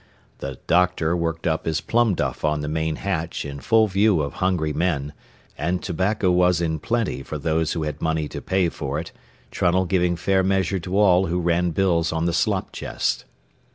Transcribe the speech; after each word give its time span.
The 0.39 0.57
"doctor" 0.65 1.15
worked 1.15 1.45
up 1.45 1.67
his 1.67 1.79
plum 1.79 2.15
duff 2.15 2.43
on 2.43 2.61
the 2.61 2.67
main 2.67 2.95
hatch 2.95 3.45
in 3.45 3.59
full 3.59 3.85
view 3.85 4.19
of 4.23 4.33
hungry 4.41 4.73
men, 4.73 5.13
and 5.59 5.79
tobacco 5.83 6.31
was 6.31 6.59
in 6.59 6.79
plenty 6.79 7.21
for 7.21 7.37
those 7.37 7.73
who 7.73 7.83
had 7.83 8.01
money 8.01 8.27
to 8.29 8.41
pay 8.41 8.69
for 8.69 8.97
it, 8.99 9.11
Trunnell 9.51 9.85
giving 9.85 10.15
fair 10.15 10.41
measure 10.41 10.79
to 10.79 10.97
all 10.97 11.27
who 11.27 11.39
ran 11.39 11.69
bills 11.69 12.11
on 12.11 12.25
the 12.25 12.33
slop 12.33 12.71
chest. 12.71 13.25